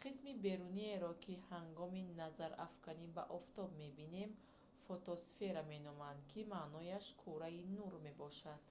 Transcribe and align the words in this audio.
қисми 0.00 0.32
беруниеро 0.44 1.10
ки 1.24 1.34
ҳангоми 1.50 2.02
назарафканӣ 2.20 3.06
ба 3.16 3.22
офтоб 3.38 3.68
мебинем 3.82 4.30
фотосфера 4.84 5.62
меноманд 5.72 6.20
ки 6.30 6.40
маънояш 6.54 7.06
кураи 7.22 7.60
нур 7.76 7.92
мебошад 8.06 8.62